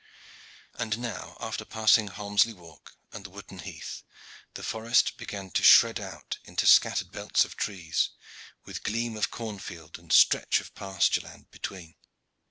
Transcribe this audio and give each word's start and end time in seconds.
And 0.79 0.97
now 0.97 1.37
after 1.39 1.63
passing 1.63 2.07
Holmesley 2.07 2.53
Walk 2.55 2.97
and 3.13 3.23
the 3.23 3.29
Wooton 3.29 3.59
Heath, 3.61 4.01
the 4.55 4.63
forest 4.63 5.15
began 5.15 5.51
to 5.51 5.61
shred 5.63 5.99
out 5.99 6.39
into 6.43 6.65
scattered 6.65 7.11
belts 7.11 7.45
of 7.45 7.55
trees, 7.55 8.09
with 8.65 8.81
gleam 8.81 9.15
of 9.15 9.29
corn 9.29 9.59
field 9.59 9.99
and 9.99 10.11
stretch 10.11 10.59
of 10.59 10.73
pasture 10.73 11.21
land 11.21 11.51
between. 11.51 11.93